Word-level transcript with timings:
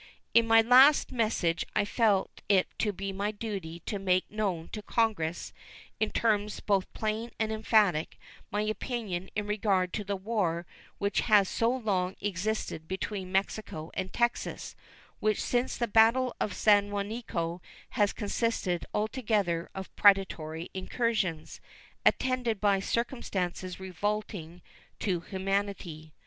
In 0.33 0.47
my 0.47 0.61
last 0.63 1.11
annual 1.11 1.17
message 1.25 1.63
I 1.75 1.85
felt 1.85 2.41
it 2.49 2.67
to 2.79 2.91
be 2.91 3.13
my 3.13 3.29
duty 3.29 3.81
to 3.81 3.99
make 3.99 4.31
known 4.31 4.69
to 4.69 4.81
Congress, 4.81 5.53
in 5.99 6.09
terms 6.09 6.59
both 6.59 6.91
plain 6.95 7.29
and 7.37 7.51
emphatic, 7.51 8.17
my 8.49 8.61
opinion 8.63 9.29
in 9.35 9.45
regard 9.45 9.93
to 9.93 10.03
the 10.03 10.15
war 10.15 10.65
which 10.97 11.19
has 11.19 11.47
so 11.47 11.69
long 11.69 12.15
existed 12.19 12.87
between 12.87 13.31
Mexico 13.31 13.91
and 13.93 14.11
Texas 14.11 14.75
which 15.19 15.39
since 15.39 15.77
the 15.77 15.87
battle 15.87 16.35
of 16.41 16.55
San 16.55 16.89
Jacinto 16.89 17.61
has 17.89 18.11
consisted 18.11 18.87
altogether 18.95 19.69
of 19.75 19.95
predatory 19.95 20.71
incursions, 20.73 21.61
attended 22.07 22.59
by 22.59 22.79
circumstances 22.79 23.79
revolting 23.79 24.63
to 24.97 25.19
humanity. 25.19 26.11